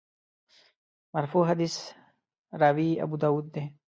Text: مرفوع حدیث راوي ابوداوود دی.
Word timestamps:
مرفوع 1.15 1.43
حدیث 1.51 1.75
راوي 2.61 2.89
ابوداوود 3.03 3.45
دی. 3.53 3.63